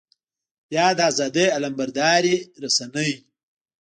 [0.69, 3.11] بيا د ازادۍ علمبردارې رسنۍ.